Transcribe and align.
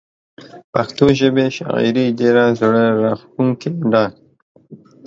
پښتو 0.73 1.05
ژبې 1.19 1.47
شاعري 1.57 2.05
ډيره 2.19 2.45
زړه 2.59 2.83
راښکونکي 3.01 3.69
ده 3.91 4.03